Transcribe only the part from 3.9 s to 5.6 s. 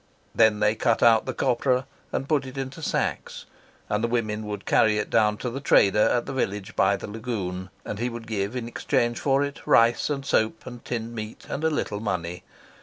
the women would carry it down to the